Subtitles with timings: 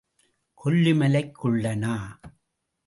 [0.63, 1.95] கொல்லிமலைக் குள்ளனா?